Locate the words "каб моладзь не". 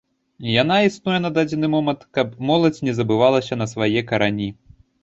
2.19-2.99